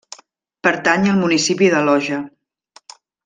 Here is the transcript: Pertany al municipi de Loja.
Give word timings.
Pertany 0.67 1.05
al 1.11 1.19
municipi 1.25 1.69
de 1.75 1.83
Loja. 1.91 2.21